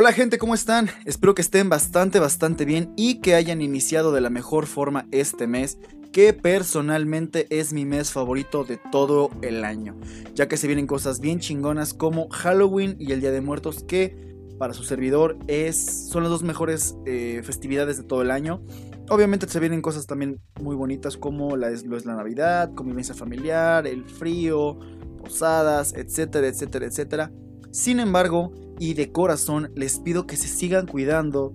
Hola 0.00 0.12
gente, 0.12 0.38
¿cómo 0.38 0.54
están? 0.54 0.88
Espero 1.06 1.34
que 1.34 1.42
estén 1.42 1.68
bastante, 1.68 2.20
bastante 2.20 2.64
bien 2.64 2.92
y 2.94 3.20
que 3.20 3.34
hayan 3.34 3.60
iniciado 3.60 4.12
de 4.12 4.20
la 4.20 4.30
mejor 4.30 4.66
forma 4.66 5.08
este 5.10 5.48
mes, 5.48 5.76
que 6.12 6.32
personalmente 6.32 7.48
es 7.50 7.72
mi 7.72 7.84
mes 7.84 8.12
favorito 8.12 8.62
de 8.62 8.76
todo 8.92 9.28
el 9.42 9.64
año, 9.64 9.96
ya 10.36 10.46
que 10.46 10.56
se 10.56 10.68
vienen 10.68 10.86
cosas 10.86 11.18
bien 11.18 11.40
chingonas 11.40 11.94
como 11.94 12.28
Halloween 12.28 12.94
y 13.00 13.10
el 13.10 13.20
Día 13.20 13.32
de 13.32 13.40
Muertos, 13.40 13.82
que 13.82 14.16
para 14.56 14.72
su 14.72 14.84
servidor 14.84 15.36
es, 15.48 16.08
son 16.08 16.22
las 16.22 16.30
dos 16.30 16.44
mejores 16.44 16.94
eh, 17.04 17.42
festividades 17.42 17.96
de 17.96 18.04
todo 18.04 18.22
el 18.22 18.30
año. 18.30 18.62
Obviamente 19.10 19.48
se 19.48 19.58
vienen 19.58 19.82
cosas 19.82 20.06
también 20.06 20.40
muy 20.62 20.76
bonitas 20.76 21.16
como 21.16 21.56
la, 21.56 21.70
lo 21.70 21.96
es 21.96 22.06
la 22.06 22.14
Navidad, 22.14 22.72
convivencia 22.72 23.16
familiar, 23.16 23.84
el 23.84 24.04
frío, 24.04 24.78
posadas, 25.20 25.92
etcétera, 25.92 26.46
etcétera, 26.46 26.86
etcétera. 26.86 27.32
Sin 27.72 27.98
embargo, 27.98 28.52
y 28.78 28.94
de 28.94 29.12
corazón 29.12 29.70
les 29.74 29.98
pido 29.98 30.26
que 30.26 30.36
se 30.36 30.48
sigan 30.48 30.86
cuidando, 30.86 31.52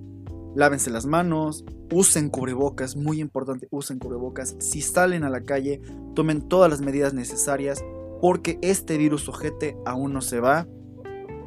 lávense 0.55 0.89
las 0.89 1.05
manos, 1.05 1.65
usen 1.91 2.29
cubrebocas, 2.29 2.95
muy 2.95 3.19
importante, 3.19 3.67
usen 3.71 3.99
cubrebocas. 3.99 4.55
Si 4.59 4.81
salen 4.81 5.23
a 5.23 5.29
la 5.29 5.41
calle, 5.41 5.81
tomen 6.15 6.47
todas 6.47 6.69
las 6.69 6.81
medidas 6.81 7.13
necesarias 7.13 7.83
porque 8.21 8.57
este 8.61 8.97
virus 8.97 9.27
ojete 9.27 9.77
aún 9.85 10.13
no 10.13 10.21
se 10.21 10.39
va. 10.39 10.67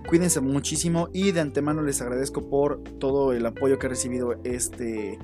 Cuídense 0.09 0.41
muchísimo 0.41 1.09
y 1.12 1.33
de 1.33 1.41
antemano 1.41 1.83
les 1.83 2.01
agradezco 2.01 2.49
por 2.49 2.83
todo 2.99 3.33
el 3.33 3.45
apoyo 3.45 3.79
que 3.79 3.87
ha 3.87 3.91
recibido 3.91 4.37
este, 4.45 5.19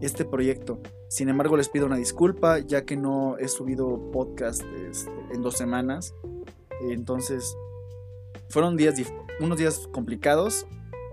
este 0.00 0.24
proyecto. 0.24 0.80
Sin 1.08 1.28
embargo, 1.28 1.56
les 1.56 1.68
pido 1.68 1.86
una 1.86 1.96
disculpa 1.96 2.60
ya 2.60 2.84
que 2.84 2.96
no 2.96 3.36
he 3.38 3.48
subido 3.48 4.10
podcast 4.12 4.62
este, 4.88 5.10
en 5.32 5.42
dos 5.42 5.56
semanas. 5.56 6.14
Entonces, 6.88 7.56
fueron 8.50 8.76
días, 8.76 8.94
unos 9.40 9.58
días 9.58 9.88
complicados, 9.92 10.66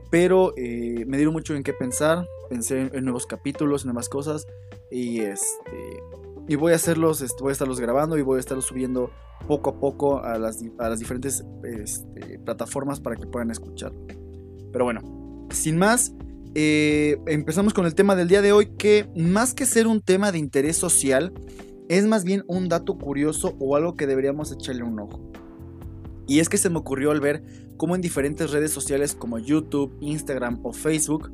pero 0.09 0.53
eh, 0.57 1.05
me 1.07 1.17
dieron 1.17 1.33
mucho 1.33 1.55
en 1.55 1.63
qué 1.63 1.73
pensar. 1.73 2.27
Pensé 2.49 2.89
en, 2.93 3.03
nuevos 3.03 3.25
capítulos, 3.25 3.83
en 3.83 3.87
nuevas 3.87 4.09
cosas. 4.09 4.47
Y 4.91 5.19
este. 5.19 6.01
Y 6.47 6.55
voy 6.55 6.71
a 6.71 6.75
hacerlos, 6.75 7.21
este, 7.21 7.41
voy 7.41 7.49
a 7.49 7.53
estarlos 7.53 7.79
grabando 7.79 8.17
y 8.17 8.21
voy 8.21 8.37
a 8.37 8.39
estarlos 8.39 8.65
subiendo 8.65 9.11
poco 9.47 9.71
a 9.71 9.79
poco 9.79 10.23
a 10.23 10.37
las, 10.37 10.63
a 10.79 10.89
las 10.89 10.99
diferentes 10.99 11.43
este, 11.63 12.39
plataformas 12.39 13.01
para 13.01 13.17
que 13.17 13.27
puedan 13.27 13.51
escuchar. 13.51 13.91
Pero 14.71 14.85
bueno, 14.85 15.01
sin 15.51 15.77
más, 15.77 16.13
eh, 16.55 17.17
empezamos 17.27 17.73
con 17.73 17.85
el 17.85 17.95
tema 17.95 18.15
del 18.15 18.29
día 18.29 18.41
de 18.41 18.53
hoy, 18.53 18.67
que 18.77 19.09
más 19.15 19.53
que 19.53 19.65
ser 19.65 19.87
un 19.87 20.01
tema 20.01 20.31
de 20.31 20.39
interés 20.39 20.77
social, 20.77 21.33
es 21.89 22.05
más 22.05 22.23
bien 22.23 22.43
un 22.47 22.69
dato 22.69 22.97
curioso 22.97 23.55
o 23.59 23.75
algo 23.75 23.95
que 23.95 24.07
deberíamos 24.07 24.51
echarle 24.51 24.83
un 24.83 24.99
ojo. 24.99 25.26
Y 26.27 26.39
es 26.39 26.49
que 26.49 26.57
se 26.57 26.69
me 26.69 26.77
ocurrió 26.77 27.11
al 27.11 27.21
ver 27.21 27.43
cómo 27.77 27.95
en 27.95 28.01
diferentes 28.01 28.51
redes 28.51 28.71
sociales 28.71 29.15
como 29.15 29.39
YouTube, 29.39 29.97
Instagram 30.01 30.59
o 30.63 30.73
Facebook, 30.73 31.31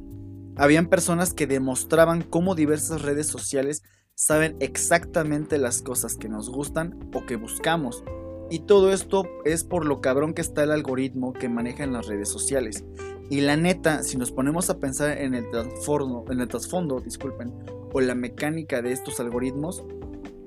habían 0.55 0.87
personas 0.87 1.33
que 1.33 1.47
demostraban 1.47 2.21
cómo 2.21 2.53
diversas 2.53 3.01
redes 3.01 3.27
sociales 3.27 3.81
saben 4.15 4.55
exactamente 4.59 5.57
las 5.57 5.81
cosas 5.81 6.15
que 6.15 6.29
nos 6.29 6.49
gustan 6.49 7.09
o 7.13 7.25
que 7.25 7.35
buscamos. 7.35 8.03
Y 8.51 8.59
todo 8.59 8.93
esto 8.93 9.27
es 9.45 9.63
por 9.63 9.85
lo 9.85 9.99
cabrón 9.99 10.35
que 10.35 10.41
está 10.41 10.63
el 10.63 10.71
algoritmo 10.71 11.33
que 11.33 11.49
maneja 11.49 11.83
en 11.83 11.93
las 11.93 12.05
redes 12.05 12.29
sociales. 12.29 12.83
Y 13.29 13.41
la 13.41 13.57
neta, 13.57 14.03
si 14.03 14.17
nos 14.17 14.31
ponemos 14.31 14.69
a 14.69 14.79
pensar 14.79 15.17
en 15.17 15.33
el 15.33 15.49
trasfondo, 15.49 16.25
en 16.29 16.39
el 16.39 16.47
trasfondo, 16.47 16.99
disculpen, 16.99 17.51
o 17.91 17.99
la 17.99 18.13
mecánica 18.13 18.83
de 18.83 18.91
estos 18.91 19.19
algoritmos, 19.19 19.83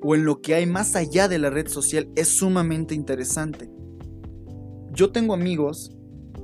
o 0.02 0.14
en 0.14 0.24
lo 0.24 0.40
que 0.40 0.54
hay 0.54 0.66
más 0.66 0.94
allá 0.94 1.26
de 1.26 1.38
la 1.40 1.50
red 1.50 1.66
social, 1.66 2.08
es 2.14 2.28
sumamente 2.28 2.94
interesante. 2.94 3.70
Yo 4.96 5.10
tengo 5.10 5.34
amigos 5.34 5.94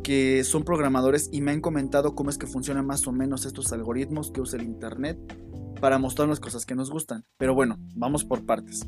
que 0.05 0.45
son 0.45 0.63
programadores 0.63 1.31
y 1.33 1.41
me 1.41 1.53
han 1.53 1.63
comentado 1.63 2.15
cómo 2.15 2.29
es 2.29 2.37
que 2.37 2.47
funcionan 2.47 2.85
más 2.85 3.07
o 3.07 3.13
menos 3.13 3.47
estos 3.47 3.73
algoritmos 3.73 4.31
que 4.31 4.43
usa 4.43 4.59
el 4.59 4.67
Internet 4.67 5.19
para 5.81 5.97
mostrarnos 5.97 6.39
cosas 6.39 6.67
que 6.67 6.75
nos 6.75 6.91
gustan. 6.91 7.25
Pero 7.39 7.55
bueno, 7.55 7.79
vamos 7.95 8.27
por 8.27 8.45
partes. 8.45 8.87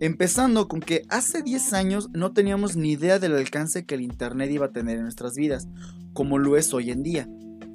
Empezando 0.00 0.66
con 0.66 0.80
que 0.80 1.02
hace 1.10 1.42
10 1.42 1.74
años 1.74 2.08
no 2.14 2.32
teníamos 2.32 2.74
ni 2.74 2.92
idea 2.92 3.18
del 3.18 3.36
alcance 3.36 3.84
que 3.84 3.96
el 3.96 4.00
Internet 4.00 4.50
iba 4.50 4.64
a 4.64 4.72
tener 4.72 4.96
en 4.96 5.02
nuestras 5.02 5.34
vidas, 5.34 5.68
como 6.14 6.38
lo 6.38 6.56
es 6.56 6.72
hoy 6.72 6.90
en 6.90 7.02
día. 7.02 7.28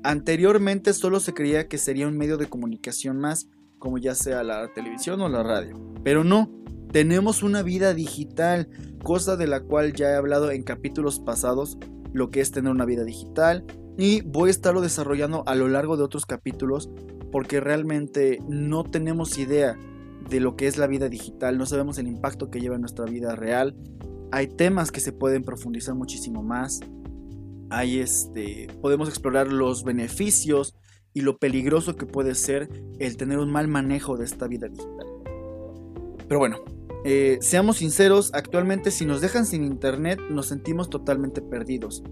Anteriormente 0.03 0.91
solo 0.93 1.19
se 1.19 1.35
creía 1.35 1.67
que 1.67 1.77
sería 1.77 2.07
un 2.07 2.17
medio 2.17 2.37
de 2.37 2.47
comunicación 2.47 3.19
más, 3.19 3.47
como 3.77 3.99
ya 3.99 4.15
sea 4.15 4.41
la 4.41 4.73
televisión 4.73 5.21
o 5.21 5.29
la 5.29 5.43
radio. 5.43 5.79
Pero 6.03 6.23
no, 6.23 6.49
tenemos 6.91 7.43
una 7.43 7.61
vida 7.63 7.93
digital, 7.93 8.69
cosa 9.03 9.35
de 9.35 9.47
la 9.47 9.61
cual 9.61 9.93
ya 9.93 10.11
he 10.11 10.15
hablado 10.15 10.51
en 10.51 10.63
capítulos 10.63 11.19
pasados, 11.19 11.77
lo 12.13 12.29
que 12.29 12.41
es 12.41 12.51
tener 12.51 12.71
una 12.71 12.85
vida 12.85 13.03
digital, 13.03 13.65
y 13.97 14.21
voy 14.21 14.49
a 14.49 14.51
estarlo 14.51 14.81
desarrollando 14.81 15.43
a 15.47 15.55
lo 15.55 15.67
largo 15.67 15.97
de 15.97 16.03
otros 16.03 16.25
capítulos 16.25 16.89
porque 17.31 17.59
realmente 17.59 18.39
no 18.47 18.83
tenemos 18.83 19.37
idea 19.37 19.77
de 20.29 20.39
lo 20.39 20.55
que 20.55 20.67
es 20.67 20.77
la 20.77 20.87
vida 20.87 21.09
digital, 21.09 21.57
no 21.57 21.65
sabemos 21.65 21.97
el 21.97 22.07
impacto 22.07 22.49
que 22.49 22.59
lleva 22.59 22.75
en 22.75 22.81
nuestra 22.81 23.05
vida 23.05 23.35
real. 23.35 23.75
Hay 24.31 24.47
temas 24.47 24.91
que 24.91 24.99
se 24.99 25.13
pueden 25.13 25.43
profundizar 25.43 25.95
muchísimo 25.95 26.43
más. 26.43 26.79
Hay 27.69 27.99
este, 27.99 28.67
podemos 28.81 29.09
explorar 29.09 29.51
los 29.51 29.83
beneficios 29.83 30.75
y 31.13 31.21
lo 31.21 31.37
peligroso 31.37 31.95
que 31.95 32.05
puede 32.05 32.35
ser 32.35 32.69
el 32.99 33.17
tener 33.17 33.39
un 33.39 33.51
mal 33.51 33.67
manejo 33.67 34.17
de 34.17 34.25
esta 34.25 34.47
vida 34.47 34.67
digital. 34.67 35.07
Pero 36.27 36.39
bueno, 36.39 36.57
eh, 37.09 37.37
seamos 37.39 37.77
sinceros, 37.77 38.31
actualmente 38.33 38.91
si 38.91 39.05
nos 39.05 39.21
dejan 39.21 39.45
sin 39.45 39.63
internet 39.63 40.19
nos 40.29 40.47
sentimos 40.47 40.89
totalmente 40.89 41.41
perdidos, 41.41 42.03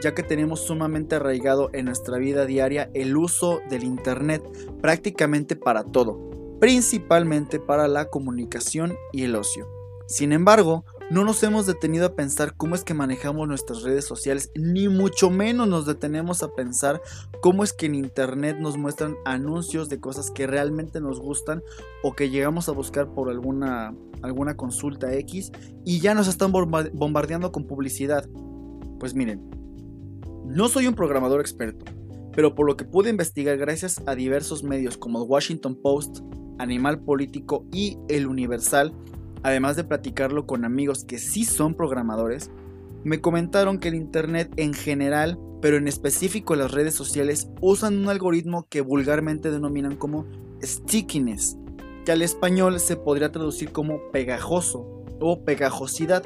ya 0.00 0.14
que 0.14 0.22
tenemos 0.22 0.60
sumamente 0.60 1.16
arraigado 1.16 1.70
en 1.72 1.86
nuestra 1.86 2.18
vida 2.18 2.46
diaria 2.46 2.88
el 2.94 3.16
uso 3.16 3.62
del 3.68 3.82
internet 3.82 4.44
prácticamente 4.80 5.56
para 5.56 5.82
todo, 5.82 6.30
principalmente 6.60 7.58
para 7.58 7.88
la 7.88 8.04
comunicación 8.04 8.94
y 9.12 9.24
el 9.24 9.34
ocio. 9.34 9.73
Sin 10.06 10.32
embargo, 10.32 10.84
no 11.10 11.24
nos 11.24 11.42
hemos 11.42 11.66
detenido 11.66 12.06
a 12.06 12.14
pensar 12.14 12.56
cómo 12.56 12.74
es 12.74 12.82
que 12.82 12.94
manejamos 12.94 13.46
nuestras 13.46 13.82
redes 13.82 14.04
sociales, 14.04 14.50
ni 14.54 14.88
mucho 14.88 15.30
menos 15.30 15.68
nos 15.68 15.86
detenemos 15.86 16.42
a 16.42 16.54
pensar 16.54 17.00
cómo 17.40 17.62
es 17.62 17.72
que 17.72 17.86
en 17.86 17.94
internet 17.94 18.56
nos 18.58 18.76
muestran 18.76 19.16
anuncios 19.24 19.88
de 19.88 20.00
cosas 20.00 20.30
que 20.30 20.46
realmente 20.46 21.00
nos 21.00 21.20
gustan 21.20 21.62
o 22.02 22.14
que 22.14 22.30
llegamos 22.30 22.68
a 22.68 22.72
buscar 22.72 23.12
por 23.12 23.30
alguna, 23.30 23.94
alguna 24.22 24.56
consulta 24.56 25.12
X 25.14 25.52
y 25.84 26.00
ya 26.00 26.14
nos 26.14 26.28
están 26.28 26.52
bombardeando 26.52 27.52
con 27.52 27.66
publicidad. 27.66 28.26
Pues 28.98 29.14
miren, 29.14 29.50
no 30.46 30.68
soy 30.68 30.86
un 30.86 30.94
programador 30.94 31.40
experto, 31.40 31.84
pero 32.32 32.54
por 32.54 32.66
lo 32.66 32.76
que 32.76 32.84
pude 32.84 33.10
investigar 33.10 33.56
gracias 33.56 34.02
a 34.06 34.14
diversos 34.14 34.64
medios 34.64 34.96
como 34.96 35.22
el 35.22 35.28
Washington 35.28 35.78
Post, 35.82 36.20
Animal 36.58 37.00
Político 37.00 37.66
y 37.72 37.98
El 38.08 38.26
Universal, 38.26 38.94
además 39.44 39.76
de 39.76 39.84
platicarlo 39.84 40.46
con 40.46 40.64
amigos 40.64 41.04
que 41.04 41.18
sí 41.18 41.44
son 41.44 41.74
programadores, 41.74 42.50
me 43.04 43.20
comentaron 43.20 43.78
que 43.78 43.88
el 43.88 43.94
Internet 43.94 44.50
en 44.56 44.72
general, 44.72 45.38
pero 45.60 45.76
en 45.76 45.86
específico 45.86 46.56
las 46.56 46.72
redes 46.72 46.94
sociales, 46.94 47.48
usan 47.60 47.98
un 47.98 48.08
algoritmo 48.08 48.66
que 48.70 48.80
vulgarmente 48.80 49.50
denominan 49.50 49.96
como 49.96 50.26
stickiness, 50.62 51.58
que 52.06 52.12
al 52.12 52.22
español 52.22 52.80
se 52.80 52.96
podría 52.96 53.32
traducir 53.32 53.70
como 53.70 54.10
pegajoso 54.10 55.04
o 55.20 55.44
pegajosidad, 55.44 56.22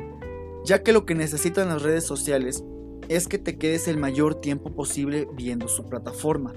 ya 0.64 0.84
que 0.84 0.92
lo 0.92 1.04
que 1.04 1.16
necesitan 1.16 1.68
las 1.68 1.82
redes 1.82 2.04
sociales 2.04 2.64
es 3.08 3.26
que 3.26 3.38
te 3.38 3.58
quedes 3.58 3.88
el 3.88 3.98
mayor 3.98 4.36
tiempo 4.36 4.72
posible 4.76 5.26
viendo 5.34 5.66
su 5.66 5.88
plataforma. 5.88 6.54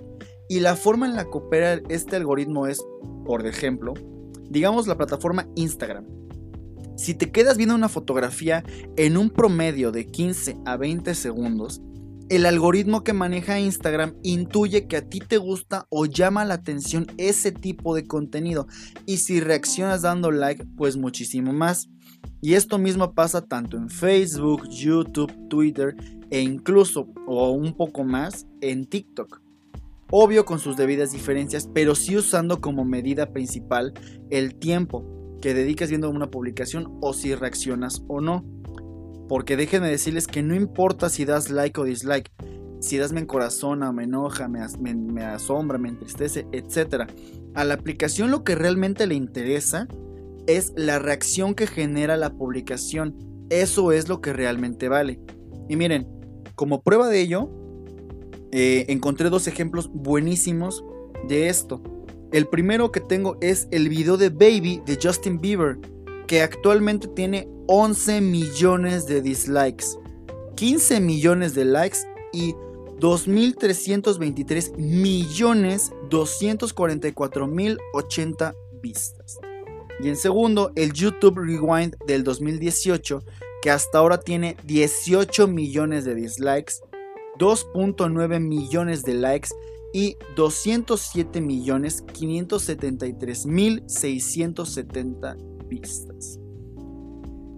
Y 0.47 0.59
la 0.59 0.75
forma 0.75 1.07
en 1.07 1.15
la 1.15 1.23
que 1.23 1.37
opera 1.39 1.81
este 1.89 2.17
algoritmo 2.17 2.67
es, 2.67 2.85
por 3.25 3.47
ejemplo, 3.47 3.95
digamos 4.47 4.85
la 4.85 4.97
plataforma 4.97 5.47
Instagram 5.55 6.20
si 6.95 7.13
te 7.13 7.31
quedas 7.31 7.57
viendo 7.57 7.75
una 7.75 7.89
fotografía 7.89 8.63
en 8.97 9.17
un 9.17 9.29
promedio 9.29 9.91
de 9.91 10.07
15 10.07 10.57
a 10.65 10.77
20 10.77 11.15
segundos, 11.15 11.81
el 12.31 12.45
algoritmo 12.45 13.03
que 13.03 13.11
maneja 13.11 13.59
Instagram 13.59 14.13
intuye 14.23 14.87
que 14.87 14.95
a 14.95 15.01
ti 15.01 15.19
te 15.19 15.37
gusta 15.37 15.85
o 15.89 16.05
llama 16.05 16.45
la 16.45 16.53
atención 16.53 17.07
ese 17.17 17.51
tipo 17.51 17.93
de 17.93 18.07
contenido. 18.07 18.67
Y 19.05 19.17
si 19.17 19.41
reaccionas 19.41 20.03
dando 20.03 20.31
like, 20.31 20.65
pues 20.77 20.95
muchísimo 20.95 21.51
más. 21.51 21.89
Y 22.39 22.53
esto 22.53 22.77
mismo 22.77 23.13
pasa 23.13 23.41
tanto 23.41 23.75
en 23.75 23.89
Facebook, 23.89 24.65
YouTube, 24.69 25.49
Twitter 25.49 25.93
e 26.29 26.39
incluso, 26.39 27.09
o 27.27 27.51
un 27.51 27.75
poco 27.75 28.05
más, 28.05 28.47
en 28.61 28.85
TikTok. 28.85 29.41
Obvio 30.09 30.45
con 30.45 30.59
sus 30.59 30.77
debidas 30.77 31.11
diferencias, 31.11 31.69
pero 31.73 31.95
sí 31.95 32.15
usando 32.15 32.61
como 32.61 32.85
medida 32.85 33.33
principal 33.33 33.93
el 34.29 34.55
tiempo 34.55 35.20
que 35.41 35.53
dediques 35.53 35.89
viendo 35.89 36.09
una 36.09 36.29
publicación 36.29 36.97
o 37.01 37.13
si 37.13 37.35
reaccionas 37.35 38.03
o 38.07 38.21
no. 38.21 38.45
Porque 39.27 39.57
déjenme 39.57 39.89
decirles 39.89 40.27
que 40.27 40.43
no 40.43 40.55
importa 40.55 41.09
si 41.09 41.25
das 41.25 41.49
like 41.49 41.79
o 41.79 41.83
dislike, 41.83 42.31
si 42.79 42.97
das 42.97 43.13
me 43.13 43.21
encorazona, 43.21 43.91
me 43.91 44.03
enoja, 44.03 44.47
me, 44.47 44.65
me 44.95 45.23
asombra, 45.23 45.77
me 45.77 45.89
entristece, 45.89 46.47
etc. 46.51 47.09
A 47.53 47.63
la 47.63 47.75
aplicación 47.75 48.31
lo 48.31 48.43
que 48.43 48.55
realmente 48.55 49.07
le 49.07 49.15
interesa 49.15 49.87
es 50.47 50.73
la 50.75 50.99
reacción 50.99 51.53
que 51.53 51.67
genera 51.67 52.17
la 52.17 52.31
publicación. 52.31 53.15
Eso 53.49 53.91
es 53.91 54.09
lo 54.09 54.21
que 54.21 54.33
realmente 54.33 54.89
vale. 54.89 55.19
Y 55.69 55.75
miren, 55.75 56.07
como 56.55 56.81
prueba 56.81 57.07
de 57.07 57.21
ello, 57.21 57.49
eh, 58.51 58.85
encontré 58.89 59.29
dos 59.29 59.47
ejemplos 59.47 59.89
buenísimos 59.93 60.83
de 61.27 61.49
esto. 61.49 61.81
El 62.31 62.47
primero 62.47 62.93
que 62.93 63.01
tengo 63.01 63.37
es 63.41 63.67
el 63.71 63.89
video 63.89 64.15
de 64.15 64.29
Baby 64.29 64.81
de 64.85 64.97
Justin 65.01 65.41
Bieber, 65.41 65.77
que 66.27 66.41
actualmente 66.41 67.09
tiene 67.09 67.49
11 67.67 68.21
millones 68.21 69.05
de 69.05 69.21
dislikes, 69.21 69.97
15 70.55 71.01
millones 71.01 71.55
de 71.55 71.65
likes 71.65 71.97
y 72.31 72.53
2.323 73.01 74.77
millones 74.77 75.91
244 76.09 77.47
mil 77.47 77.77
80 77.93 78.55
vistas. 78.81 79.39
Y 79.99 80.07
en 80.07 80.15
segundo, 80.15 80.71
el 80.75 80.93
YouTube 80.93 81.37
Rewind 81.37 81.97
del 82.07 82.23
2018, 82.23 83.23
que 83.61 83.71
hasta 83.71 83.97
ahora 83.97 84.21
tiene 84.21 84.55
18 84.63 85.49
millones 85.49 86.05
de 86.05 86.15
dislikes, 86.15 86.75
2.9 87.37 88.39
millones 88.39 89.03
de 89.03 89.15
likes 89.15 89.49
y 89.93 90.17
207 90.35 91.41
millones 91.41 92.03
573 92.13 93.45
mil 93.45 93.83
670 93.87 95.37
vistas. 95.67 96.39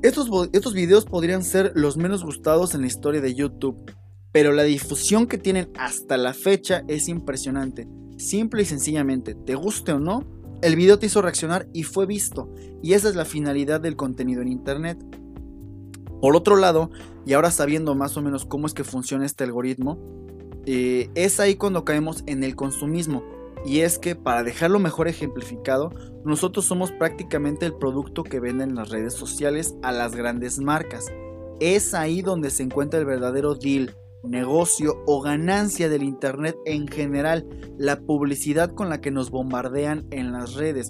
Estos, 0.02 0.30
estos 0.52 0.74
videos 0.74 1.06
podrían 1.06 1.44
ser 1.44 1.72
los 1.76 1.96
menos 1.96 2.24
gustados 2.24 2.76
en 2.76 2.82
la 2.82 2.88
historia 2.88 3.22
de 3.22 3.36
YouTube, 3.36 3.92
pero 4.32 4.52
la 4.52 4.64
difusión 4.64 5.28
que 5.28 5.38
tienen 5.38 5.70
hasta 5.78 6.18
la 6.18 6.34
fecha 6.34 6.84
es 6.88 7.08
impresionante. 7.08 7.88
Simple 8.18 8.64
y 8.64 8.66
sencillamente, 8.66 9.36
te 9.36 9.56
guste 9.56 9.94
o 9.94 10.00
no, 10.00 10.26
el 10.62 10.76
video 10.76 11.00
te 11.00 11.06
hizo 11.06 11.22
reaccionar 11.22 11.68
y 11.74 11.84
fue 11.84 12.06
visto, 12.06 12.54
y 12.82 12.94
esa 12.94 13.10
es 13.10 13.16
la 13.16 13.26
finalidad 13.26 13.82
del 13.82 13.96
contenido 13.96 14.42
en 14.42 14.48
Internet. 14.48 14.98
Por 16.22 16.36
otro 16.36 16.56
lado, 16.56 16.90
y 17.26 17.34
ahora 17.34 17.52
sabiendo 17.52 17.96
más 17.96 18.16
o 18.18 18.22
menos 18.22 18.46
cómo 18.46 18.68
es 18.68 18.74
que 18.74 18.84
funciona 18.84 19.26
este 19.26 19.44
algoritmo, 19.44 20.00
eh, 20.66 21.10
es 21.16 21.40
ahí 21.40 21.56
cuando 21.56 21.86
caemos 21.86 22.24
en 22.26 22.44
el 22.44 22.56
consumismo. 22.56 23.24
Y 23.66 23.80
es 23.80 23.98
que 23.98 24.16
para 24.16 24.44
dejarlo 24.44 24.80
mejor 24.80 25.08
ejemplificado, 25.08 25.92
nosotros 26.26 26.66
somos 26.66 26.92
prácticamente 26.92 27.66
el 27.66 27.76
producto 27.76 28.24
que 28.24 28.40
venden 28.40 28.76
las 28.76 28.90
redes 28.90 29.14
sociales 29.14 29.76
a 29.82 29.92
las 29.92 30.16
grandes 30.16 30.60
marcas. 30.60 31.12
Es 31.60 31.94
ahí 31.94 32.22
donde 32.22 32.50
se 32.50 32.64
encuentra 32.64 33.00
el 33.00 33.06
verdadero 33.06 33.56
deal, 33.56 33.96
negocio 34.24 35.02
o 35.06 35.22
ganancia 35.22 35.88
del 35.88 36.04
Internet 36.04 36.58
en 36.66 36.88
general, 36.88 37.48
la 37.78 38.00
publicidad 38.02 38.74
con 38.74 38.90
la 38.90 39.00
que 39.00 39.12
nos 39.12 39.32
bombardean 39.32 40.06
en 40.12 40.34
las 40.34 40.56
redes. 40.56 40.90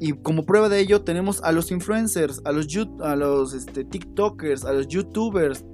Y 0.00 0.12
como 0.12 0.44
prueba 0.46 0.68
de 0.68 0.80
ello 0.80 1.02
tenemos 1.02 1.42
a 1.42 1.52
los 1.52 1.70
influencers, 1.70 2.40
a 2.44 2.52
los, 2.52 3.54
este, 3.54 3.84
TikTokers, 3.84 4.64
a 4.64 4.72
los 4.72 4.88
YouTubers, 4.88 5.64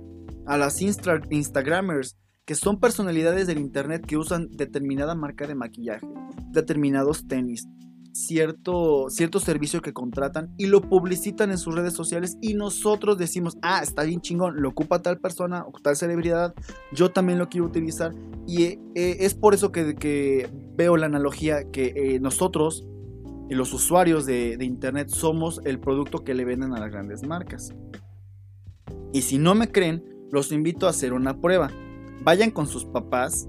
a 0.46 0.56
las 0.56 0.80
Instagramers, 0.80 2.16
que 2.44 2.54
son 2.54 2.78
personalidades 2.78 3.46
del 3.46 3.58
Internet 3.58 4.04
que 4.06 4.16
usan 4.16 4.48
determinada 4.50 5.14
marca 5.14 5.46
de 5.46 5.54
maquillaje, 5.54 6.06
determinados 6.50 7.26
tenis, 7.26 7.68
cierto, 8.12 9.06
cierto 9.08 9.40
servicio 9.40 9.80
que 9.82 9.92
contratan 9.92 10.54
y 10.56 10.66
lo 10.66 10.82
publicitan 10.82 11.50
en 11.50 11.58
sus 11.58 11.74
redes 11.74 11.94
sociales 11.94 12.36
y 12.40 12.54
nosotros 12.54 13.18
decimos, 13.18 13.56
ah, 13.62 13.80
está 13.82 14.04
bien 14.04 14.20
chingón, 14.20 14.60
lo 14.60 14.68
ocupa 14.68 15.02
tal 15.02 15.18
persona 15.18 15.64
o 15.66 15.72
tal 15.80 15.96
celebridad, 15.96 16.54
yo 16.92 17.10
también 17.10 17.38
lo 17.38 17.48
quiero 17.48 17.66
utilizar 17.66 18.14
y 18.46 18.64
eh, 18.64 18.78
es 18.94 19.34
por 19.34 19.54
eso 19.54 19.72
que, 19.72 20.48
veo 20.76 20.96
la 20.96 21.06
analogía 21.06 21.70
que 21.70 21.92
eh, 21.96 22.20
nosotros, 22.20 22.84
los 23.48 23.72
usuarios 23.72 24.26
de 24.26 24.58
Internet, 24.60 25.08
somos 25.08 25.60
el 25.64 25.78
producto 25.78 26.24
que 26.24 26.34
le 26.34 26.44
venden 26.44 26.72
a 26.74 26.80
las 26.80 26.90
grandes 26.90 27.22
marcas. 27.22 27.72
Y 29.12 29.22
si 29.22 29.38
no 29.38 29.54
me 29.54 29.70
creen, 29.70 30.02
los 30.32 30.50
invito 30.50 30.88
a 30.88 30.90
hacer 30.90 31.12
una 31.12 31.40
prueba. 31.40 31.70
Vayan 32.24 32.50
con 32.50 32.66
sus 32.66 32.84
papás 32.84 33.48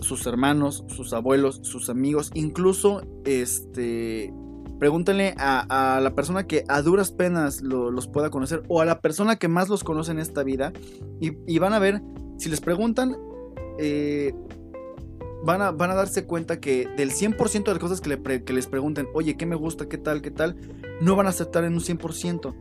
sus 0.00 0.26
hermanos, 0.26 0.84
sus 0.88 1.12
abuelos, 1.12 1.60
sus 1.62 1.90
amigos, 1.90 2.30
incluso 2.34 3.02
este 3.24 4.32
pregúntenle 4.78 5.34
a, 5.38 5.98
la 6.00 6.14
persona 6.14 6.46
que 6.46 6.64
a 6.68 6.82
duras 6.82 7.10
penas 7.10 7.62
los 7.62 8.06
pueda 8.06 8.30
conocer 8.30 8.62
o 8.68 8.80
a 8.80 8.84
la 8.84 9.00
persona 9.00 9.36
que 9.36 9.48
más 9.48 9.68
los 9.68 9.82
conoce 9.82 10.12
en 10.12 10.20
esta 10.20 10.44
vida 10.44 10.72
y, 11.20 11.58
van 11.58 11.72
a 11.72 11.80
ver, 11.80 12.00
si 12.36 12.48
les 12.48 12.60
preguntan, 12.60 13.16
eh, 13.80 14.32
van, 15.42 15.62
a, 15.62 15.72
van, 15.72 15.90
a, 15.90 15.94
darse 15.94 16.26
cuenta 16.26 16.60
que 16.60 16.88
del 16.96 17.10
100% 17.10 17.64
de 17.64 17.70
las 17.72 17.78
cosas 17.80 18.00
que, 18.00 18.44
que, 18.44 18.52
les 18.52 18.68
pregunten, 18.68 19.08
oye, 19.14 19.36
¿qué 19.36 19.46
me 19.46 19.56
gusta? 19.56 19.88
¿Qué 19.88 19.98
tal? 19.98 20.22
¿Qué 20.22 20.30
tal? 20.30 20.54
No 21.00 21.16
van 21.16 21.26
a 21.26 21.30
aceptar 21.30 21.64
en 21.64 21.72
un 21.72 21.80
100%. 21.80 22.54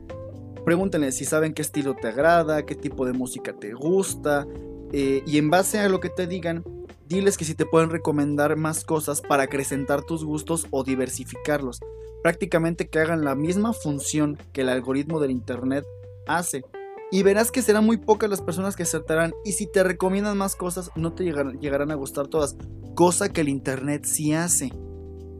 Pregúntenle 0.66 1.12
si 1.12 1.24
saben 1.24 1.54
qué 1.54 1.62
estilo 1.62 1.96
te 1.96 2.08
agrada, 2.08 2.66
qué 2.66 2.74
tipo 2.74 3.06
de 3.06 3.14
música 3.14 3.54
te 3.54 3.74
gusta, 3.74 4.48
eh, 4.92 5.24
y 5.26 5.38
en 5.38 5.50
base 5.50 5.80
a 5.80 5.90
lo 5.90 6.00
que 6.00 6.10
te 6.10 6.28
digan, 6.28 6.64
Diles 7.08 7.38
que 7.38 7.46
si 7.46 7.56
te 7.56 7.66
pueden 7.66 7.90
recomendar 7.90 8.58
más 8.58 8.84
cosas 8.84 9.22
para 9.22 9.44
acrecentar 9.44 10.04
tus 10.04 10.26
gustos 10.26 10.68
o 10.72 10.84
diversificarlos. 10.84 11.80
Prácticamente 12.22 12.90
que 12.90 13.00
hagan 13.00 13.24
la 13.24 13.34
misma 13.34 13.72
función 13.72 14.38
que 14.52 14.62
el 14.62 14.70
algoritmo 14.70 15.22
del 15.22 15.32
Internet 15.32 15.86
hace. 16.28 16.66
Y 17.10 17.24
verás 17.24 17.50
que 17.50 17.62
serán 17.62 17.86
muy 17.86 17.96
pocas 17.96 18.30
las 18.30 18.42
personas 18.42 18.76
que 18.76 18.84
acertarán 18.84 19.34
y 19.46 19.54
si 19.54 19.72
te 19.72 19.86
recomiendan 19.86 20.38
más 20.38 20.58
cosas 20.58 20.92
no 20.98 21.14
te 21.14 21.24
llegarán, 21.24 21.92
a 21.92 21.96
gustar 21.96 22.28
todas. 22.28 22.58
Cosa 22.94 23.30
que 23.30 23.40
el 23.40 23.48
Internet 23.48 24.04
sí 24.04 24.34
hace. 24.34 24.74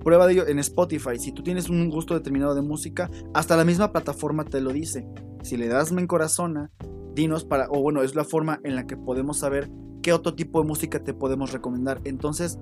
Prueba 0.06 0.26
de 0.26 0.34
ello 0.34 0.48
en 0.48 0.60
Spotify. 0.60 1.20
Si 1.20 1.34
tú 1.34 1.44
tienes 1.44 1.68
un 1.68 1.90
gusto 1.90 2.14
determinado 2.14 2.56
de 2.56 2.62
música, 2.62 3.12
hasta 3.34 3.58
la 3.58 3.66
misma 3.66 3.92
plataforma 3.92 4.46
te 4.46 4.62
lo 4.62 4.72
dice. 4.72 5.06
Si 5.44 5.58
le 5.58 5.68
das 5.68 5.92
me 5.92 6.02
encorazona, 6.02 6.72
dinos 7.18 7.44
para, 7.44 7.68
o 7.70 7.82
bueno, 7.82 8.04
es 8.04 8.16
la 8.16 8.24
forma 8.24 8.62
en 8.64 8.76
la 8.76 8.88
que 8.88 8.96
podemos 8.96 9.40
saber 9.40 9.70
qué 10.02 10.14
otro 10.14 10.36
tipo 10.36 10.62
de 10.62 10.68
música 10.68 11.04
te 11.04 11.14
podemos 11.14 11.52
recomendar. 11.52 12.00
Entonces, 12.06 12.60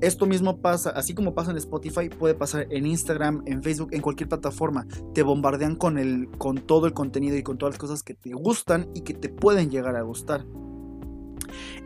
esto 0.00 0.26
mismo 0.26 0.60
pasa, 0.60 0.90
así 0.90 1.14
como 1.14 1.34
pasa 1.34 1.50
en 1.50 1.56
Spotify, 1.56 2.10
puede 2.10 2.34
pasar 2.34 2.66
en 2.70 2.86
Instagram, 2.86 3.42
en 3.46 3.62
Facebook, 3.62 3.88
en 3.92 4.02
cualquier 4.02 4.28
plataforma. 4.28 4.86
Te 5.14 5.22
bombardean 5.22 5.76
con, 5.76 5.98
el, 5.98 6.28
con 6.38 6.58
todo 6.58 6.86
el 6.86 6.92
contenido 6.92 7.36
y 7.36 7.42
con 7.42 7.56
todas 7.56 7.74
las 7.74 7.78
cosas 7.78 8.02
que 8.02 8.14
te 8.14 8.32
gustan 8.34 8.88
y 8.94 9.00
que 9.00 9.14
te 9.14 9.30
pueden 9.30 9.70
llegar 9.70 9.96
a 9.96 10.02
gustar. 10.02 10.44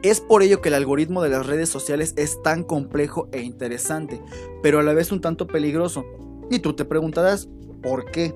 Es 0.02 0.20
por 0.20 0.42
ello 0.42 0.60
que 0.60 0.70
el 0.70 0.74
algoritmo 0.74 1.22
de 1.22 1.30
las 1.30 1.46
redes 1.46 1.68
sociales 1.68 2.14
es 2.16 2.42
tan 2.42 2.64
complejo 2.64 3.28
e 3.30 3.42
interesante, 3.42 4.20
pero 4.62 4.80
a 4.80 4.82
la 4.82 4.92
vez 4.92 5.12
un 5.12 5.20
tanto 5.20 5.46
peligroso. 5.46 6.04
Y 6.50 6.58
tú 6.58 6.72
te 6.72 6.84
preguntarás, 6.84 7.48
¿por 7.82 8.10
qué? 8.10 8.34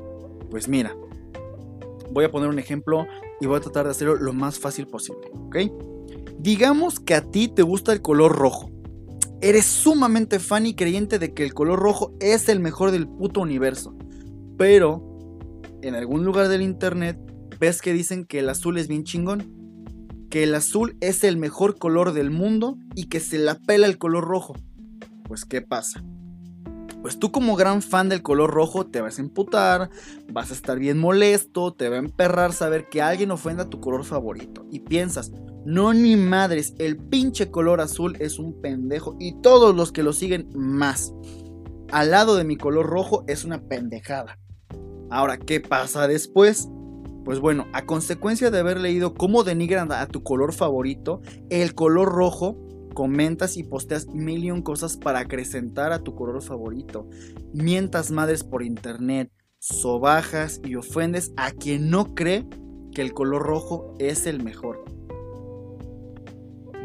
Pues 0.51 0.69
mira, 0.69 0.95
voy 2.13 2.25
a 2.25 2.31
poner 2.31 2.49
un 2.49 2.59
ejemplo 2.59 3.07
y 3.43 3.47
voy 3.47 3.57
a 3.57 3.61
tratar 3.61 3.87
de 3.87 3.91
hacerlo 3.91 4.15
lo 4.15 4.33
más 4.33 4.61
fácil 4.61 4.87
posible, 4.87 5.29
¿ok? 5.33 5.57
Digamos 6.39 7.01
que 7.01 7.15
a 7.15 7.23
ti 7.23 7.49
te 7.49 7.63
gusta 7.63 7.93
el 7.93 8.01
color 8.01 8.37
rojo. 8.37 8.71
Eres 9.41 9.67
sumamente 9.67 10.39
fan 10.39 10.65
y 10.65 10.75
creyente 10.75 11.19
de 11.19 11.35
que 11.35 11.43
el 11.43 11.53
color 11.53 11.81
rojo 11.81 12.15
es 12.21 12.49
el 12.49 12.61
mejor 12.61 12.93
del 12.93 13.09
puto 13.09 13.41
universo. 13.41 13.97
Pero, 14.57 15.19
en 15.83 15.97
algún 15.97 16.25
lugar 16.25 16.47
del 16.47 16.63
internet, 16.63 17.19
ves 17.59 17.83
que 17.83 17.93
dicen 17.93 18.27
que 18.27 18.39
el 18.39 18.49
azul 18.49 18.79
es 18.79 18.87
bien 18.87 19.03
chingón. 19.03 19.53
Que 20.31 20.45
el 20.45 20.55
azul 20.55 20.97
es 21.01 21.25
el 21.25 21.37
mejor 21.37 21.79
color 21.79 22.13
del 22.13 22.31
mundo 22.31 22.79
y 22.95 23.07
que 23.07 23.19
se 23.19 23.39
la 23.39 23.57
pela 23.57 23.89
el 23.89 23.99
color 23.99 24.25
rojo. 24.25 24.55
Pues, 25.25 25.45
¿qué 25.45 25.63
pasa? 25.63 26.05
Pues 27.03 27.19
tú 27.19 27.33
como 27.33 27.57
gran 27.57 27.83
fan 27.83 28.09
del 28.09 28.23
color 28.23 28.51
rojo 28.51 28.87
te 28.87 29.01
vas 29.01 29.19
a 29.19 29.23
emputar, 29.23 29.91
vas 30.33 30.51
a 30.51 30.55
estar 30.55 30.79
bien 30.79 30.99
molesto, 30.99 31.75
te 31.75 31.89
va 31.89 31.97
a 31.97 31.99
emperrar 31.99 32.53
saber 32.53 32.89
que 32.89 33.03
alguien 33.03 33.33
ofenda 33.33 33.69
tu 33.69 33.81
color 33.81 34.05
favorito. 34.05 34.65
Y 34.71 34.81
piensas, 34.81 35.33
no, 35.67 35.93
ni 35.93 36.15
madres, 36.15 36.75
el 36.79 36.97
pinche 36.97 37.51
color 37.51 37.81
azul 37.81 38.17
es 38.21 38.39
un 38.39 38.61
pendejo 38.61 39.17
y 39.19 39.41
todos 39.43 39.75
los 39.75 39.91
que 39.91 40.05
lo 40.05 40.13
siguen 40.13 40.49
más. 40.55 41.13
Al 41.91 42.13
lado 42.13 42.37
de 42.37 42.45
mi 42.45 42.57
color 42.57 42.87
rojo 42.87 43.25
es 43.27 43.45
una 43.45 43.61
pendejada. 43.61 44.39
Ahora, 45.11 45.39
¿qué 45.39 45.61
pasa 45.61 46.09
después? 46.09 46.69
Pues 47.25 47.39
bueno, 47.39 47.67
a 47.73 47.85
consecuencia 47.85 48.51
de 48.51 48.61
haber 48.61 48.81
leído 48.81 49.15
cómo 49.15 49.45
denigran 49.45 49.93
a 49.93 50.07
tu 50.07 50.23
color 50.23 50.53
favorito, 50.53 51.21
el 51.51 51.75
color 51.75 52.09
rojo, 52.09 52.57
comentas 52.93 53.57
y 53.57 53.65
posteas 53.65 54.07
millón 54.09 54.63
cosas 54.63 54.97
para 54.97 55.21
acrecentar 55.21 55.93
a 55.93 56.01
tu 56.01 56.15
color 56.15 56.43
favorito. 56.43 57.09
Mientas 57.53 58.11
madres 58.11 58.45
por 58.45 58.63
internet, 58.63 59.31
sobajas 59.59 60.61
y 60.65 60.77
ofendes 60.77 61.33
a 61.37 61.51
quien 61.53 61.91
no 61.91 62.15
cree 62.15 62.47
que 62.95 63.03
el 63.03 63.15
color 63.15 63.43
rojo 63.43 63.95
es 63.99 64.27
el 64.27 64.43
mejor. 64.43 64.85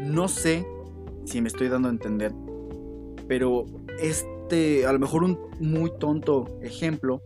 No 0.00 0.28
sé 0.28 0.66
si 1.24 1.40
me 1.40 1.48
estoy 1.48 1.68
dando 1.68 1.88
a 1.88 1.92
entender, 1.92 2.32
pero 3.26 3.66
este, 4.00 4.86
a 4.86 4.92
lo 4.92 4.98
mejor 4.98 5.24
un 5.24 5.38
muy 5.60 5.92
tonto 5.98 6.58
ejemplo, 6.62 7.22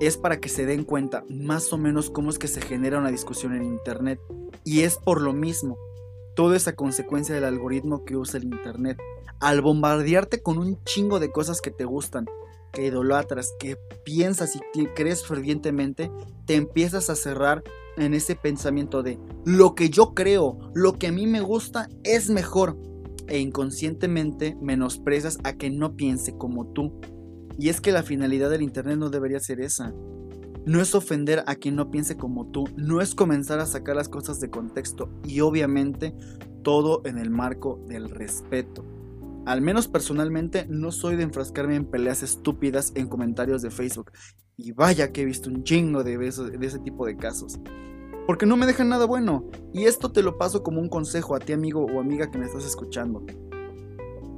es 0.00 0.16
para 0.16 0.38
que 0.38 0.48
se 0.48 0.66
den 0.66 0.84
cuenta 0.84 1.24
más 1.28 1.72
o 1.72 1.78
menos 1.78 2.10
cómo 2.10 2.30
es 2.30 2.38
que 2.38 2.48
se 2.48 2.60
genera 2.60 2.98
una 2.98 3.10
discusión 3.10 3.54
en 3.54 3.64
Internet. 3.64 4.20
Y 4.64 4.80
es 4.82 4.98
por 4.98 5.20
lo 5.20 5.32
mismo, 5.32 5.78
toda 6.36 6.56
esa 6.56 6.76
consecuencia 6.76 7.34
del 7.34 7.44
algoritmo 7.44 8.04
que 8.04 8.16
usa 8.16 8.38
el 8.38 8.44
Internet. 8.44 8.98
Al 9.40 9.60
bombardearte 9.60 10.40
con 10.42 10.58
un 10.58 10.78
chingo 10.84 11.18
de 11.18 11.32
cosas 11.32 11.60
que 11.60 11.72
te 11.72 11.84
gustan, 11.84 12.26
que 12.72 12.86
idolatras, 12.86 13.52
que 13.58 13.76
piensas 14.04 14.54
y 14.54 14.86
crees 14.94 15.26
fervientemente, 15.26 16.12
te 16.44 16.54
empiezas 16.54 17.10
a 17.10 17.16
cerrar 17.16 17.64
en 17.96 18.14
ese 18.14 18.36
pensamiento 18.36 19.02
de 19.02 19.18
lo 19.44 19.74
que 19.74 19.88
yo 19.88 20.12
creo, 20.14 20.58
lo 20.74 20.92
que 20.92 21.08
a 21.08 21.12
mí 21.12 21.26
me 21.26 21.40
gusta 21.40 21.88
es 22.04 22.30
mejor. 22.30 22.78
e 23.28 23.40
inconscientemente 23.40 24.56
menosprecias 24.60 25.38
a 25.42 25.54
que 25.54 25.68
no 25.68 25.96
piense 25.96 26.36
como 26.38 26.68
tú. 26.68 27.00
Y 27.58 27.70
es 27.70 27.80
que 27.80 27.90
la 27.90 28.04
finalidad 28.04 28.50
del 28.50 28.62
Internet 28.62 28.98
no 28.98 29.10
debería 29.10 29.40
ser 29.40 29.60
esa. 29.60 29.92
No 30.66 30.80
es 30.80 30.96
ofender 30.96 31.44
a 31.46 31.54
quien 31.54 31.76
no 31.76 31.92
piense 31.92 32.16
como 32.16 32.46
tú, 32.46 32.64
no 32.76 33.00
es 33.00 33.14
comenzar 33.14 33.60
a 33.60 33.66
sacar 33.66 33.94
las 33.94 34.08
cosas 34.08 34.40
de 34.40 34.50
contexto 34.50 35.08
y 35.24 35.40
obviamente 35.40 36.12
todo 36.62 37.02
en 37.04 37.18
el 37.18 37.30
marco 37.30 37.80
del 37.86 38.10
respeto. 38.10 38.84
Al 39.46 39.60
menos 39.60 39.86
personalmente 39.86 40.66
no 40.68 40.90
soy 40.90 41.14
de 41.14 41.22
enfrascarme 41.22 41.76
en 41.76 41.84
peleas 41.84 42.24
estúpidas 42.24 42.90
en 42.96 43.06
comentarios 43.06 43.62
de 43.62 43.70
Facebook. 43.70 44.10
Y 44.56 44.72
vaya 44.72 45.12
que 45.12 45.22
he 45.22 45.24
visto 45.24 45.48
un 45.48 45.62
chingo 45.62 46.02
de, 46.02 46.18
de 46.18 46.66
ese 46.66 46.78
tipo 46.80 47.06
de 47.06 47.16
casos. 47.16 47.60
Porque 48.26 48.44
no 48.44 48.56
me 48.56 48.66
dejan 48.66 48.88
nada 48.88 49.06
bueno. 49.06 49.48
Y 49.72 49.84
esto 49.84 50.10
te 50.10 50.24
lo 50.24 50.36
paso 50.36 50.64
como 50.64 50.80
un 50.80 50.88
consejo 50.88 51.36
a 51.36 51.38
ti 51.38 51.52
amigo 51.52 51.86
o 51.86 52.00
amiga 52.00 52.28
que 52.28 52.38
me 52.38 52.46
estás 52.46 52.64
escuchando. 52.64 53.24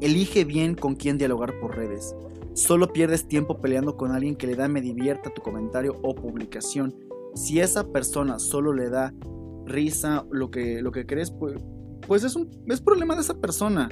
Elige 0.03 0.45
bien 0.45 0.75
con 0.75 0.95
quién 0.95 1.17
dialogar 1.17 1.59
por 1.59 1.75
redes. 1.75 2.15
Solo 2.59 2.93
pierdes 2.93 3.29
tiempo 3.29 3.61
peleando 3.61 3.97
con 3.97 4.11
alguien 4.11 4.35
que 4.35 4.49
le 4.49 4.57
da 4.57 4.67
me 4.67 4.81
divierta 4.81 5.31
tu 5.33 5.43
comentario 5.43 5.95
o 6.03 6.13
publicación. 6.13 6.93
Si 7.37 7.61
esa 7.61 7.93
persona 7.93 8.41
solo 8.41 8.73
le 8.73 8.91
da 8.91 9.15
risa, 9.65 10.27
lo 10.33 10.51
que, 10.51 10.83
lo 10.83 10.91
que 10.91 11.07
crees, 11.07 11.31
pues, 11.31 11.55
pues 12.05 12.25
es, 12.25 12.35
un, 12.35 12.51
es 12.67 12.81
problema 12.81 13.15
de 13.15 13.21
esa 13.21 13.35
persona. 13.35 13.89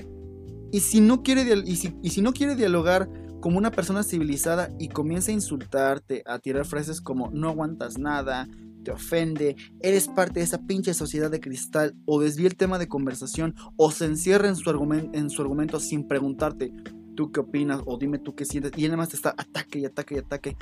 Y 0.72 0.80
si, 0.80 1.00
no 1.00 1.22
quiere, 1.22 1.44
y, 1.64 1.76
si, 1.76 2.22
no 2.22 2.32
quiere 2.32 2.56
dialogar 2.56 3.08
como 3.40 3.56
una 3.56 3.70
persona 3.70 4.02
civilizada 4.02 4.74
y 4.80 4.88
comienza 4.88 5.30
a 5.30 5.34
insultarte, 5.34 6.24
a 6.26 6.40
tirar 6.40 6.66
frases 6.66 7.00
como 7.00 7.30
no 7.30 7.50
aguantas 7.50 7.98
nada, 7.98 8.48
te 8.82 8.90
ofende, 8.90 9.54
eres 9.80 10.08
parte 10.08 10.40
de 10.40 10.44
esa 10.44 10.66
pinche 10.66 10.92
sociedad 10.92 11.30
de 11.30 11.38
cristal, 11.38 11.94
o 12.04 12.20
desvía 12.20 12.48
el 12.48 12.56
tema 12.56 12.80
de 12.80 12.88
conversación, 12.88 13.54
o 13.76 13.92
se 13.92 14.06
encierra 14.06 14.48
en 14.48 14.56
su, 14.56 14.70
en 15.12 15.30
su 15.30 15.42
argumento 15.42 15.78
sin 15.78 16.08
preguntarte, 16.08 16.72
tú 17.16 17.32
qué 17.32 17.40
opinas 17.40 17.80
o 17.86 17.98
dime 17.98 18.18
tú 18.18 18.36
qué 18.36 18.44
sientes 18.44 18.70
y 18.76 18.86
además 18.86 19.08
te 19.08 19.16
está 19.16 19.34
ataque 19.36 19.80
y 19.80 19.84
ataque 19.86 20.14
y 20.14 20.18
ataque. 20.18 20.56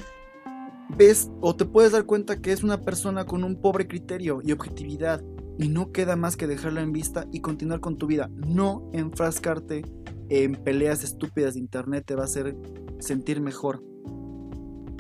Ves 0.96 1.30
o 1.40 1.54
te 1.54 1.66
puedes 1.66 1.92
dar 1.92 2.06
cuenta 2.06 2.40
que 2.40 2.52
es 2.52 2.62
una 2.62 2.80
persona 2.80 3.26
con 3.26 3.44
un 3.44 3.60
pobre 3.60 3.86
criterio 3.86 4.40
y 4.42 4.52
objetividad 4.52 5.22
y 5.58 5.68
no 5.68 5.92
queda 5.92 6.16
más 6.16 6.36
que 6.36 6.46
dejarla 6.46 6.82
en 6.82 6.92
vista 6.92 7.26
y 7.32 7.40
continuar 7.40 7.80
con 7.80 7.98
tu 7.98 8.06
vida. 8.06 8.30
No 8.34 8.88
enfrascarte 8.92 9.82
en 10.30 10.56
peleas 10.56 11.04
estúpidas 11.04 11.54
de 11.54 11.60
internet 11.60 12.04
te 12.06 12.14
va 12.14 12.22
a 12.22 12.26
hacer 12.26 12.56
sentir 12.98 13.40
mejor. 13.40 13.82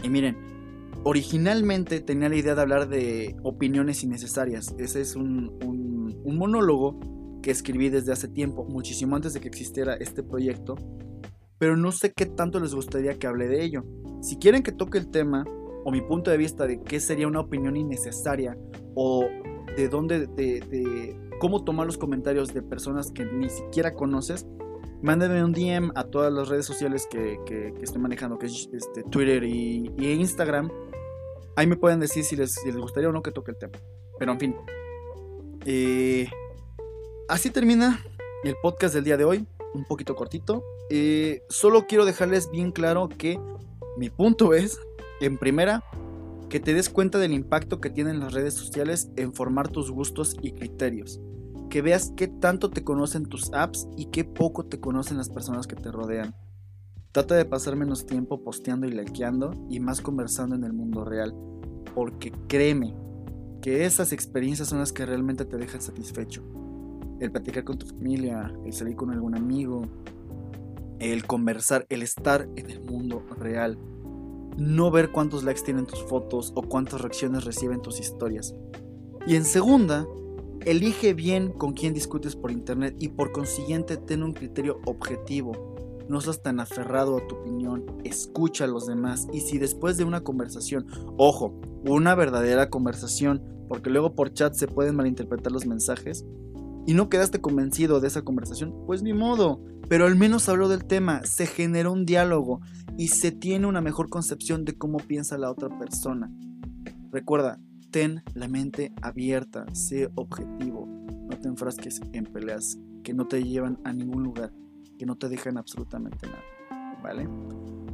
Y 0.02 0.08
miren, 0.10 0.36
originalmente 1.04 2.00
tenía 2.00 2.28
la 2.28 2.36
idea 2.36 2.54
de 2.54 2.60
hablar 2.60 2.88
de 2.88 3.36
opiniones 3.42 4.02
innecesarias. 4.02 4.74
Ese 4.78 5.00
es 5.00 5.16
un, 5.16 5.56
un, 5.64 6.20
un 6.24 6.36
monólogo 6.36 6.98
que 7.42 7.50
escribí 7.50 7.90
desde 7.90 8.12
hace 8.12 8.28
tiempo, 8.28 8.64
muchísimo 8.64 9.16
antes 9.16 9.34
de 9.34 9.40
que 9.40 9.48
existiera 9.48 9.94
este 9.94 10.22
proyecto 10.22 10.76
pero 11.64 11.78
no 11.78 11.92
sé 11.92 12.12
qué 12.12 12.26
tanto 12.26 12.60
les 12.60 12.74
gustaría 12.74 13.18
que 13.18 13.26
hable 13.26 13.48
de 13.48 13.64
ello. 13.64 13.86
Si 14.20 14.36
quieren 14.36 14.62
que 14.62 14.70
toque 14.70 14.98
el 14.98 15.10
tema, 15.10 15.46
o 15.82 15.90
mi 15.90 16.02
punto 16.02 16.30
de 16.30 16.36
vista 16.36 16.66
de 16.66 16.82
qué 16.82 17.00
sería 17.00 17.26
una 17.26 17.40
opinión 17.40 17.74
innecesaria, 17.74 18.54
o 18.94 19.26
de 19.74 19.88
dónde, 19.88 20.26
de, 20.26 21.18
cómo 21.40 21.64
tomar 21.64 21.86
los 21.86 21.96
comentarios 21.96 22.52
de 22.52 22.60
personas 22.60 23.10
que 23.10 23.24
ni 23.24 23.48
siquiera 23.48 23.94
conoces, 23.94 24.46
mándenme 25.00 25.42
un 25.42 25.54
DM 25.54 25.90
a 25.94 26.04
todas 26.04 26.30
las 26.30 26.48
redes 26.48 26.66
sociales 26.66 27.08
que, 27.10 27.72
estoy 27.80 28.02
manejando, 28.02 28.38
que 28.38 28.44
es 28.44 28.68
este, 28.70 29.02
Twitter 29.04 29.42
y, 29.42 29.90
Instagram. 29.96 30.70
Ahí 31.56 31.66
me 31.66 31.78
pueden 31.78 31.98
decir 31.98 32.24
si 32.24 32.36
les, 32.36 32.62
les, 32.66 32.76
gustaría 32.76 33.08
o 33.08 33.12
no 33.12 33.22
que 33.22 33.30
toque 33.30 33.52
el 33.52 33.56
tema. 33.56 33.78
Pero 34.18 34.32
en 34.32 34.38
fin. 34.38 34.54
Eh, 35.64 36.28
así 37.26 37.48
termina 37.48 38.04
el 38.44 38.54
podcast 38.60 38.94
del 38.94 39.04
día 39.04 39.16
de 39.16 39.24
hoy 39.24 39.46
un 39.72 39.86
poquito 39.86 40.14
cortito. 40.14 40.62
Eh, 40.90 41.42
solo 41.48 41.86
quiero 41.86 42.04
dejarles 42.04 42.50
bien 42.50 42.72
claro 42.72 43.08
que 43.08 43.38
mi 43.96 44.10
punto 44.10 44.54
es, 44.54 44.78
en 45.20 45.38
primera, 45.38 45.84
que 46.48 46.60
te 46.60 46.74
des 46.74 46.90
cuenta 46.90 47.18
del 47.18 47.32
impacto 47.32 47.80
que 47.80 47.90
tienen 47.90 48.20
las 48.20 48.32
redes 48.32 48.54
sociales 48.54 49.10
en 49.16 49.32
formar 49.32 49.68
tus 49.68 49.90
gustos 49.90 50.36
y 50.42 50.52
criterios. 50.52 51.20
Que 51.70 51.82
veas 51.82 52.12
qué 52.16 52.28
tanto 52.28 52.70
te 52.70 52.84
conocen 52.84 53.26
tus 53.26 53.52
apps 53.52 53.88
y 53.96 54.06
qué 54.06 54.24
poco 54.24 54.64
te 54.64 54.80
conocen 54.80 55.16
las 55.16 55.30
personas 55.30 55.66
que 55.66 55.76
te 55.76 55.90
rodean. 55.90 56.34
Trata 57.12 57.34
de 57.34 57.44
pasar 57.44 57.76
menos 57.76 58.06
tiempo 58.06 58.42
posteando 58.42 58.86
y 58.86 58.90
likeando 58.90 59.52
y 59.70 59.80
más 59.80 60.00
conversando 60.00 60.54
en 60.54 60.64
el 60.64 60.72
mundo 60.72 61.04
real. 61.04 61.34
Porque 61.94 62.32
créeme 62.48 62.94
que 63.62 63.84
esas 63.84 64.12
experiencias 64.12 64.68
son 64.68 64.80
las 64.80 64.92
que 64.92 65.06
realmente 65.06 65.44
te 65.44 65.56
dejan 65.56 65.80
satisfecho 65.80 66.42
el 67.20 67.30
platicar 67.30 67.64
con 67.64 67.78
tu 67.78 67.86
familia, 67.86 68.52
el 68.64 68.72
salir 68.72 68.96
con 68.96 69.10
algún 69.10 69.36
amigo, 69.36 69.86
el 71.12 71.26
conversar, 71.26 71.86
el 71.90 72.02
estar 72.02 72.48
en 72.56 72.70
el 72.70 72.80
mundo 72.80 73.22
real. 73.38 73.78
No 74.56 74.90
ver 74.90 75.10
cuántos 75.10 75.44
likes 75.44 75.62
tienen 75.62 75.86
tus 75.86 76.02
fotos 76.04 76.52
o 76.54 76.62
cuántas 76.62 77.00
reacciones 77.00 77.44
reciben 77.44 77.82
tus 77.82 78.00
historias. 78.00 78.54
Y 79.26 79.36
en 79.36 79.44
segunda, 79.44 80.06
elige 80.64 81.12
bien 81.12 81.52
con 81.52 81.72
quién 81.72 81.92
discutes 81.92 82.36
por 82.36 82.50
internet 82.50 82.96
y 82.98 83.08
por 83.08 83.32
consiguiente 83.32 83.96
ten 83.96 84.22
un 84.22 84.32
criterio 84.32 84.80
objetivo. 84.86 85.74
No 86.08 86.20
seas 86.20 86.42
tan 86.42 86.60
aferrado 86.60 87.18
a 87.18 87.26
tu 87.26 87.36
opinión, 87.36 87.84
escucha 88.04 88.64
a 88.64 88.68
los 88.68 88.86
demás 88.86 89.26
y 89.32 89.40
si 89.40 89.58
después 89.58 89.96
de 89.96 90.04
una 90.04 90.22
conversación, 90.22 90.86
ojo, 91.16 91.60
una 91.86 92.14
verdadera 92.14 92.70
conversación, 92.70 93.42
porque 93.68 93.90
luego 93.90 94.14
por 94.14 94.32
chat 94.32 94.54
se 94.54 94.68
pueden 94.68 94.96
malinterpretar 94.96 95.52
los 95.52 95.66
mensajes, 95.66 96.24
y 96.86 96.94
no 96.94 97.08
quedaste 97.08 97.40
convencido 97.40 98.00
de 98.00 98.08
esa 98.08 98.22
conversación, 98.22 98.74
pues 98.86 99.02
ni 99.02 99.12
modo, 99.12 99.62
pero 99.88 100.06
al 100.06 100.16
menos 100.16 100.48
habló 100.48 100.68
del 100.68 100.84
tema, 100.84 101.22
se 101.24 101.46
generó 101.46 101.92
un 101.92 102.06
diálogo 102.06 102.60
y 102.96 103.08
se 103.08 103.32
tiene 103.32 103.66
una 103.66 103.80
mejor 103.80 104.08
concepción 104.08 104.64
de 104.64 104.76
cómo 104.76 104.98
piensa 104.98 105.38
la 105.38 105.50
otra 105.50 105.78
persona. 105.78 106.30
Recuerda, 107.10 107.58
ten 107.90 108.22
la 108.34 108.48
mente 108.48 108.92
abierta, 109.02 109.66
sé 109.72 110.10
objetivo, 110.14 110.86
no 111.30 111.38
te 111.38 111.48
enfrasques 111.48 112.00
en 112.12 112.24
peleas 112.24 112.78
que 113.02 113.14
no 113.14 113.26
te 113.26 113.42
llevan 113.42 113.78
a 113.84 113.92
ningún 113.92 114.22
lugar, 114.22 114.52
que 114.98 115.06
no 115.06 115.16
te 115.16 115.28
dejan 115.28 115.58
absolutamente 115.58 116.26
nada, 116.26 116.98
¿vale? 117.02 117.28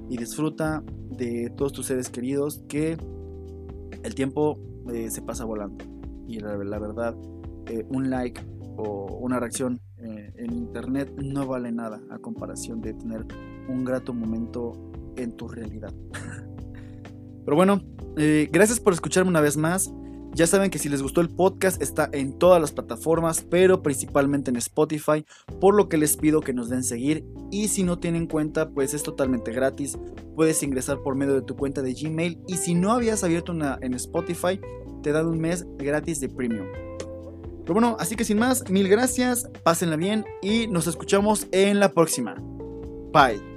Y 0.09 0.17
disfruta 0.17 0.83
de 1.11 1.53
todos 1.57 1.73
tus 1.73 1.87
seres 1.87 2.09
queridos 2.09 2.63
que 2.69 2.97
el 4.03 4.15
tiempo 4.15 4.59
eh, 4.93 5.11
se 5.11 5.23
pasa 5.23 5.45
volando. 5.45 5.85
Y 6.27 6.39
la, 6.39 6.57
verdad, 6.57 7.17
eh, 7.67 7.85
un 7.91 8.09
like, 8.09 8.41
una 8.83 9.39
reacción 9.39 9.81
eh, 9.99 10.33
en 10.37 10.53
internet 10.53 11.13
no 11.17 11.47
vale 11.47 11.73
nada 11.73 12.01
a 12.11 12.19
comparación 12.19 12.81
de 12.81 12.95
tener 12.95 13.27
un 13.69 13.85
grato 13.85 14.13
momento 14.13 14.73
en 15.17 15.33
tu 15.33 15.49
realidad. 15.49 15.93
Pero 17.45 17.57
bueno, 17.57 17.83
eh, 18.17 18.49
gracias 18.53 18.81
por 18.81 18.93
escucharme 18.93 19.31
una 19.31 19.41
vez 19.41 19.57
más. 19.57 19.93
Ya 20.33 20.47
saben 20.47 20.71
que 20.71 20.79
si 20.79 20.89
les 20.89 21.03
gustó 21.03 21.21
el 21.21 21.29
podcast 21.29 21.83
está 21.83 22.09
en 22.13 22.39
todas 22.39 22.61
las 22.61 22.71
plataformas, 22.71 23.45
pero 23.51 23.83
principalmente 23.83 24.51
en 24.51 24.57
Spotify, 24.57 25.27
por 25.61 25.75
lo 25.75 25.89
que 25.89 25.99
les 25.99 26.17
pido 26.17 26.41
que 26.41 26.53
nos 26.53 26.69
den 26.69 26.85
seguir 26.85 27.25
y 27.51 27.67
si 27.67 27.83
no 27.83 27.99
tienen 27.99 28.29
cuenta, 28.29 28.71
pues 28.71 28.95
es 28.95 29.03
totalmente 29.03 29.51
gratis. 29.51 29.99
Puedes 30.37 30.63
ingresar 30.63 31.03
por 31.03 31.17
medio 31.17 31.35
de 31.35 31.43
tu 31.43 31.57
cuenta 31.57 31.83
de 31.83 31.95
Gmail 31.95 32.39
y 32.47 32.59
si 32.59 32.75
no 32.75 32.93
habías 32.93 33.25
abierto 33.25 33.51
una 33.51 33.77
en 33.83 33.95
Spotify, 33.95 34.61
te 35.03 35.11
dan 35.11 35.27
un 35.27 35.41
mes 35.41 35.67
gratis 35.79 36.21
de 36.21 36.29
premium. 36.29 36.67
Pero 37.71 37.83
bueno, 37.83 37.97
así 38.01 38.17
que 38.17 38.25
sin 38.25 38.37
más, 38.37 38.69
mil 38.69 38.89
gracias, 38.89 39.49
pásenla 39.63 39.95
bien 39.95 40.25
y 40.43 40.67
nos 40.67 40.89
escuchamos 40.89 41.47
en 41.53 41.79
la 41.79 41.93
próxima. 41.93 42.35
Bye. 43.13 43.50